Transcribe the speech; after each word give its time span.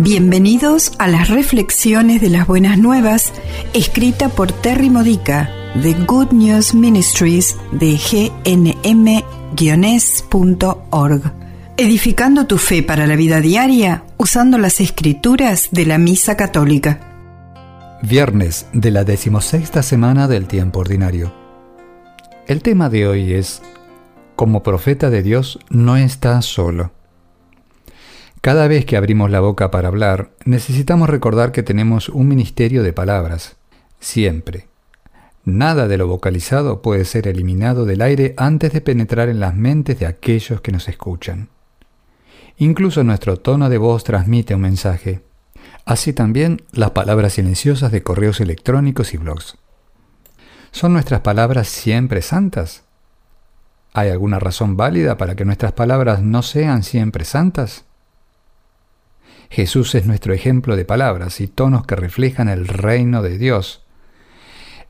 Bienvenidos 0.00 0.92
a 0.98 1.06
las 1.06 1.28
reflexiones 1.28 2.20
de 2.20 2.28
las 2.28 2.48
buenas 2.48 2.78
nuevas, 2.78 3.32
escrita 3.74 4.28
por 4.28 4.50
Terry 4.50 4.90
Modica 4.90 5.48
de 5.76 5.94
Good 5.94 6.32
News 6.32 6.74
Ministries 6.74 7.56
de 7.70 7.96
gnm-es.org. 8.44 8.82
Edificando 11.76 12.48
tu 12.48 12.58
fe 12.58 12.82
para 12.82 13.06
la 13.06 13.14
vida 13.14 13.40
diaria 13.40 14.02
usando 14.16 14.58
las 14.58 14.80
escrituras 14.80 15.68
de 15.70 15.86
la 15.86 15.98
Misa 15.98 16.36
Católica. 16.36 16.98
Viernes 18.02 18.66
de 18.72 18.90
la 18.90 19.04
decimosexta 19.04 19.84
semana 19.84 20.26
del 20.26 20.48
tiempo 20.48 20.80
ordinario. 20.80 21.32
El 22.48 22.62
tema 22.62 22.88
de 22.90 23.06
hoy 23.06 23.32
es, 23.32 23.62
como 24.34 24.64
profeta 24.64 25.08
de 25.08 25.22
Dios 25.22 25.60
no 25.70 25.96
estás 25.96 26.46
solo. 26.46 26.90
Cada 28.44 28.68
vez 28.68 28.84
que 28.84 28.98
abrimos 28.98 29.30
la 29.30 29.40
boca 29.40 29.70
para 29.70 29.88
hablar, 29.88 30.32
necesitamos 30.44 31.08
recordar 31.08 31.50
que 31.50 31.62
tenemos 31.62 32.10
un 32.10 32.28
ministerio 32.28 32.82
de 32.82 32.92
palabras, 32.92 33.56
siempre. 34.00 34.68
Nada 35.46 35.88
de 35.88 35.96
lo 35.96 36.08
vocalizado 36.08 36.82
puede 36.82 37.06
ser 37.06 37.26
eliminado 37.26 37.86
del 37.86 38.02
aire 38.02 38.34
antes 38.36 38.70
de 38.74 38.82
penetrar 38.82 39.30
en 39.30 39.40
las 39.40 39.54
mentes 39.54 39.98
de 39.98 40.04
aquellos 40.04 40.60
que 40.60 40.72
nos 40.72 40.90
escuchan. 40.90 41.48
Incluso 42.58 43.02
nuestro 43.02 43.38
tono 43.38 43.70
de 43.70 43.78
voz 43.78 44.04
transmite 44.04 44.54
un 44.54 44.60
mensaje. 44.60 45.22
Así 45.86 46.12
también 46.12 46.64
las 46.70 46.90
palabras 46.90 47.32
silenciosas 47.32 47.92
de 47.92 48.02
correos 48.02 48.42
electrónicos 48.42 49.14
y 49.14 49.16
blogs. 49.16 49.56
¿Son 50.70 50.92
nuestras 50.92 51.22
palabras 51.22 51.68
siempre 51.68 52.20
santas? 52.20 52.84
¿Hay 53.94 54.10
alguna 54.10 54.38
razón 54.38 54.76
válida 54.76 55.16
para 55.16 55.34
que 55.34 55.46
nuestras 55.46 55.72
palabras 55.72 56.20
no 56.20 56.42
sean 56.42 56.82
siempre 56.82 57.24
santas? 57.24 57.86
Jesús 59.54 59.94
es 59.94 60.04
nuestro 60.04 60.34
ejemplo 60.34 60.74
de 60.74 60.84
palabras 60.84 61.40
y 61.40 61.46
tonos 61.46 61.86
que 61.86 61.94
reflejan 61.94 62.48
el 62.48 62.66
reino 62.66 63.22
de 63.22 63.38
Dios. 63.38 63.84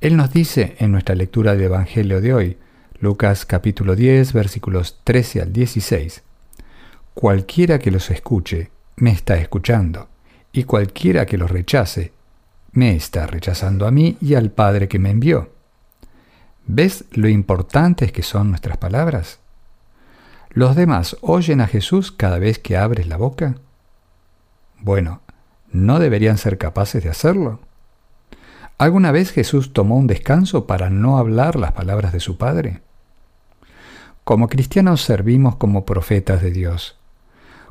Él 0.00 0.16
nos 0.16 0.32
dice 0.32 0.76
en 0.78 0.92
nuestra 0.92 1.16
lectura 1.16 1.56
del 1.56 1.62
Evangelio 1.62 2.20
de 2.20 2.32
hoy, 2.32 2.58
Lucas 3.00 3.44
capítulo 3.44 3.96
10 3.96 4.32
versículos 4.32 5.00
13 5.02 5.42
al 5.42 5.52
16, 5.52 6.22
Cualquiera 7.12 7.80
que 7.80 7.90
los 7.90 8.08
escuche, 8.12 8.70
me 8.94 9.10
está 9.10 9.36
escuchando, 9.36 10.08
y 10.52 10.62
cualquiera 10.62 11.26
que 11.26 11.38
los 11.38 11.50
rechace, 11.50 12.12
me 12.70 12.94
está 12.94 13.26
rechazando 13.26 13.84
a 13.84 13.90
mí 13.90 14.16
y 14.20 14.36
al 14.36 14.52
Padre 14.52 14.86
que 14.86 15.00
me 15.00 15.10
envió. 15.10 15.50
¿Ves 16.68 17.04
lo 17.10 17.28
importantes 17.28 18.12
que 18.12 18.22
son 18.22 18.50
nuestras 18.50 18.76
palabras? 18.76 19.40
¿Los 20.50 20.76
demás 20.76 21.16
oyen 21.20 21.60
a 21.60 21.66
Jesús 21.66 22.12
cada 22.12 22.38
vez 22.38 22.60
que 22.60 22.76
abres 22.76 23.08
la 23.08 23.16
boca? 23.16 23.56
Bueno, 24.82 25.20
¿no 25.70 26.00
deberían 26.00 26.38
ser 26.38 26.58
capaces 26.58 27.04
de 27.04 27.08
hacerlo? 27.08 27.60
¿Alguna 28.78 29.12
vez 29.12 29.30
Jesús 29.30 29.72
tomó 29.72 29.96
un 29.96 30.08
descanso 30.08 30.66
para 30.66 30.90
no 30.90 31.18
hablar 31.18 31.54
las 31.54 31.70
palabras 31.70 32.12
de 32.12 32.18
su 32.18 32.36
Padre? 32.36 32.82
Como 34.24 34.48
cristianos 34.48 35.02
servimos 35.02 35.54
como 35.54 35.84
profetas 35.84 36.42
de 36.42 36.50
Dios. 36.50 36.98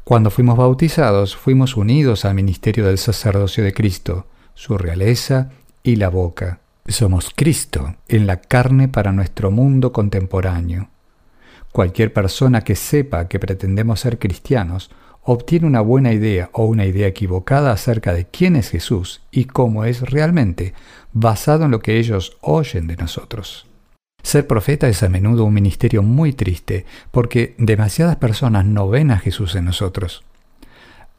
Cuando 0.06 0.32
fuimos 0.32 0.58
bautizados, 0.58 1.36
fuimos 1.36 1.76
unidos 1.76 2.24
al 2.24 2.34
ministerio 2.34 2.88
del 2.88 2.98
sacerdocio 2.98 3.62
de 3.62 3.74
Cristo, 3.74 4.28
su 4.54 4.78
realeza 4.78 5.50
y 5.84 5.98
la 5.98 6.08
boca. 6.08 6.62
Somos 6.88 7.32
Cristo 7.36 7.96
en 8.08 8.26
la 8.26 8.38
carne 8.40 8.88
para 8.88 9.12
nuestro 9.12 9.52
mundo 9.52 9.92
contemporáneo. 9.92 10.88
Cualquier 11.74 12.14
persona 12.14 12.62
que 12.62 12.76
sepa 12.76 13.28
que 13.28 13.40
pretendemos 13.40 14.00
ser 14.00 14.18
cristianos 14.18 14.92
obtiene 15.24 15.68
una 15.68 15.82
buena 15.82 16.12
idea 16.14 16.50
o 16.54 16.66
una 16.66 16.86
idea 16.86 17.08
equivocada 17.08 17.72
acerca 17.72 18.14
de 18.14 18.26
quién 18.26 18.56
es 18.56 18.70
Jesús 18.70 19.22
y 19.32 19.46
cómo 19.46 19.86
es 19.86 20.02
realmente, 20.02 20.74
basado 21.14 21.66
en 21.66 21.72
lo 21.72 21.80
que 21.80 22.00
ellos 22.00 22.38
oyen 22.42 22.88
de 22.88 22.98
nosotros. 22.98 23.68
Ser 24.24 24.46
profeta 24.46 24.88
es 24.88 25.02
a 25.04 25.10
menudo 25.10 25.46
un 25.46 25.54
ministerio 25.54 26.04
muy 26.04 26.34
triste 26.34 26.86
porque 27.12 27.56
demasiadas 27.58 28.18
personas 28.18 28.66
no 28.66 28.88
ven 28.88 29.12
a 29.12 29.18
Jesús 29.18 29.56
en 29.56 29.66
nosotros. 29.66 30.24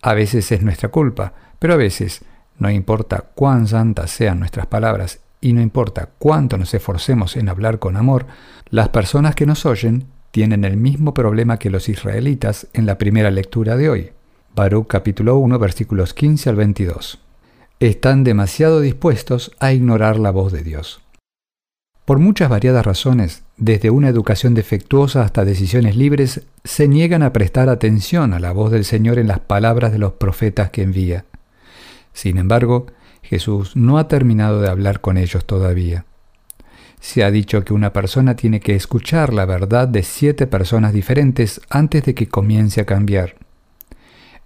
A 0.02 0.14
veces 0.14 0.50
es 0.52 0.62
nuestra 0.62 0.88
culpa, 0.88 1.32
pero 1.58 1.74
a 1.74 1.76
veces, 1.76 2.24
no 2.58 2.70
importa 2.70 3.24
cuán 3.34 3.66
santas 3.66 4.10
sean 4.10 4.38
nuestras 4.38 4.66
palabras 4.66 5.20
y 5.40 5.52
no 5.52 5.60
importa 5.60 6.10
cuánto 6.18 6.56
nos 6.58 6.72
esforcemos 6.74 7.36
en 7.36 7.48
hablar 7.48 7.80
con 7.80 7.96
amor, 7.96 8.26
las 8.70 8.88
personas 8.90 9.34
que 9.34 9.46
nos 9.46 9.66
oyen 9.66 10.06
tienen 10.32 10.64
el 10.64 10.78
mismo 10.78 11.12
problema 11.14 11.58
que 11.58 11.70
los 11.70 11.88
israelitas 11.90 12.66
en 12.72 12.86
la 12.86 12.96
primera 12.96 13.30
lectura 13.30 13.76
de 13.76 13.90
hoy. 13.90 14.10
Baruch 14.56 14.86
capítulo 14.88 15.36
1 15.36 15.58
versículos 15.58 16.14
15 16.14 16.48
al 16.48 16.56
22. 16.56 17.20
Están 17.80 18.24
demasiado 18.24 18.80
dispuestos 18.80 19.52
a 19.60 19.72
ignorar 19.72 20.18
la 20.18 20.30
voz 20.30 20.50
de 20.50 20.62
Dios. 20.62 21.02
Por 22.06 22.18
muchas 22.18 22.48
variadas 22.48 22.84
razones, 22.84 23.44
desde 23.58 23.90
una 23.90 24.08
educación 24.08 24.54
defectuosa 24.54 25.22
hasta 25.22 25.44
decisiones 25.44 25.96
libres, 25.96 26.42
se 26.64 26.88
niegan 26.88 27.22
a 27.22 27.32
prestar 27.32 27.68
atención 27.68 28.32
a 28.32 28.40
la 28.40 28.52
voz 28.52 28.72
del 28.72 28.86
Señor 28.86 29.18
en 29.18 29.28
las 29.28 29.40
palabras 29.40 29.92
de 29.92 29.98
los 29.98 30.14
profetas 30.14 30.70
que 30.70 30.82
envía. 30.82 31.26
Sin 32.14 32.38
embargo, 32.38 32.86
Jesús 33.22 33.76
no 33.76 33.98
ha 33.98 34.08
terminado 34.08 34.62
de 34.62 34.68
hablar 34.70 35.02
con 35.02 35.18
ellos 35.18 35.44
todavía. 35.44 36.06
Se 37.02 37.24
ha 37.24 37.32
dicho 37.32 37.64
que 37.64 37.74
una 37.74 37.92
persona 37.92 38.36
tiene 38.36 38.60
que 38.60 38.76
escuchar 38.76 39.34
la 39.34 39.44
verdad 39.44 39.88
de 39.88 40.04
siete 40.04 40.46
personas 40.46 40.92
diferentes 40.92 41.60
antes 41.68 42.04
de 42.04 42.14
que 42.14 42.28
comience 42.28 42.80
a 42.80 42.86
cambiar. 42.86 43.34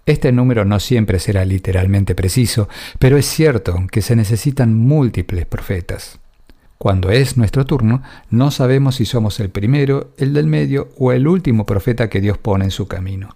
Este 0.07 0.31
número 0.31 0.65
no 0.65 0.79
siempre 0.79 1.19
será 1.19 1.45
literalmente 1.45 2.15
preciso, 2.15 2.67
pero 2.97 3.15
es 3.15 3.27
cierto 3.27 3.85
que 3.91 4.01
se 4.01 4.15
necesitan 4.15 4.73
múltiples 4.73 5.45
profetas. 5.45 6.19
Cuando 6.79 7.11
es 7.11 7.37
nuestro 7.37 7.63
turno, 7.67 8.01
no 8.31 8.49
sabemos 8.49 8.95
si 8.95 9.05
somos 9.05 9.39
el 9.39 9.51
primero, 9.51 10.09
el 10.17 10.33
del 10.33 10.47
medio 10.47 10.89
o 10.97 11.11
el 11.11 11.27
último 11.27 11.63
profeta 11.63 12.09
que 12.09 12.21
Dios 12.21 12.39
pone 12.39 12.65
en 12.65 12.71
su 12.71 12.87
camino. 12.87 13.35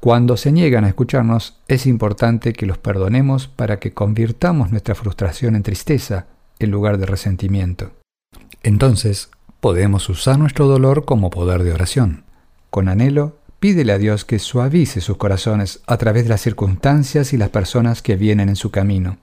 Cuando 0.00 0.38
se 0.38 0.50
niegan 0.50 0.84
a 0.84 0.88
escucharnos, 0.88 1.60
es 1.68 1.86
importante 1.86 2.54
que 2.54 2.64
los 2.64 2.78
perdonemos 2.78 3.48
para 3.48 3.78
que 3.78 3.92
convirtamos 3.92 4.70
nuestra 4.70 4.94
frustración 4.94 5.56
en 5.56 5.62
tristeza 5.62 6.26
en 6.58 6.70
lugar 6.70 6.96
de 6.96 7.04
resentimiento. 7.04 7.99
Entonces, 8.62 9.30
podemos 9.60 10.08
usar 10.08 10.38
nuestro 10.38 10.66
dolor 10.66 11.04
como 11.04 11.30
poder 11.30 11.62
de 11.62 11.72
oración. 11.72 12.24
Con 12.70 12.88
anhelo, 12.88 13.38
pídele 13.58 13.92
a 13.92 13.98
Dios 13.98 14.24
que 14.24 14.38
suavice 14.38 15.00
sus 15.00 15.16
corazones 15.16 15.80
a 15.86 15.96
través 15.96 16.24
de 16.24 16.30
las 16.30 16.40
circunstancias 16.40 17.32
y 17.32 17.36
las 17.36 17.50
personas 17.50 18.02
que 18.02 18.16
vienen 18.16 18.48
en 18.48 18.56
su 18.56 18.70
camino. 18.70 19.18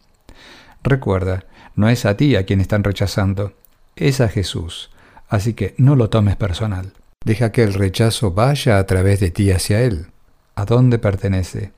Recuerda, 0.84 1.46
no 1.76 1.90
es 1.90 2.06
a 2.06 2.16
ti 2.18 2.36
a 2.36 2.46
quien 2.46 2.62
están 2.62 2.84
rechazando, 2.84 3.54
es 3.96 4.22
a 4.22 4.30
Jesús, 4.30 4.92
así 5.28 5.54
que 5.54 5.74
no 5.78 5.96
lo 5.96 6.10
tomes 6.10 6.36
personal. 6.36 6.94
Deja 7.26 7.52
que 7.52 7.64
el 7.64 7.74
rechazo 7.74 8.32
vaya 8.32 8.78
a 8.78 8.86
través 8.86 9.20
de 9.20 9.32
ti 9.32 9.52
hacia 9.52 9.82
Él. 9.82 10.08
¿A 10.56 10.66
dónde 10.66 10.98
pertenece? 10.98 11.74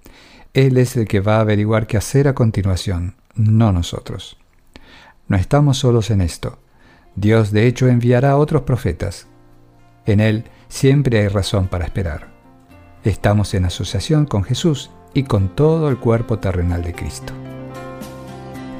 Él 0.53 0.77
es 0.77 0.95
el 0.95 1.07
que 1.07 1.19
va 1.19 1.37
a 1.37 1.41
averiguar 1.41 1.87
qué 1.87 1.97
hacer 1.97 2.27
a 2.27 2.35
continuación, 2.35 3.15
no 3.35 3.71
nosotros. 3.71 4.37
No 5.27 5.37
estamos 5.37 5.77
solos 5.77 6.11
en 6.11 6.21
esto. 6.21 6.59
Dios 7.19 7.51
de 7.51 7.67
hecho 7.67 7.87
enviará 7.87 8.31
a 8.31 8.37
otros 8.37 8.61
profetas. 8.61 9.27
En 10.05 10.21
Él 10.21 10.45
siempre 10.69 11.19
hay 11.19 11.27
razón 11.27 11.67
para 11.67 11.83
esperar. 11.83 12.29
Estamos 13.03 13.53
en 13.53 13.65
asociación 13.65 14.25
con 14.25 14.43
Jesús 14.43 14.89
y 15.13 15.23
con 15.23 15.53
todo 15.53 15.89
el 15.89 15.97
cuerpo 15.97 16.39
terrenal 16.39 16.81
de 16.81 16.93
Cristo. 16.93 17.33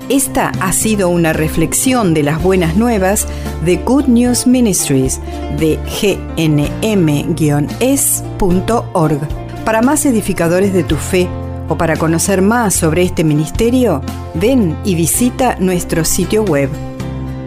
Esta 0.08 0.54
ha 0.62 0.72
sido 0.72 1.10
una 1.10 1.34
reflexión 1.34 2.14
de 2.14 2.24
las 2.24 2.42
buenas 2.42 2.78
nuevas 2.78 3.28
de 3.66 3.76
Good 3.76 4.06
News 4.06 4.48
Ministries 4.48 5.20
de 5.60 5.78
gnm-es.org. 6.38 6.80
Para 9.66 9.82
más 9.82 10.06
edificadores 10.06 10.72
de 10.74 10.84
tu 10.84 10.96
fe 10.96 11.28
o 11.68 11.78
para 11.78 11.98
conocer 11.98 12.42
más 12.42 12.74
sobre 12.74 13.04
este 13.04 13.26
ministerio, 13.26 14.02
ven 14.34 14.78
y 14.86 14.96
visita 14.96 15.58
nuestro 15.60 16.06
sitio 16.06 16.44
web 16.44 16.70